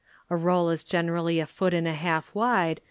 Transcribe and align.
A 0.31 0.35
roll 0.35 0.71
is 0.71 0.83
generally 0.83 1.39
a 1.39 1.45
foot 1.45 1.75
and 1.75 1.87
a 1.87 1.93
half 1.93 2.33
wide. 2.33 2.79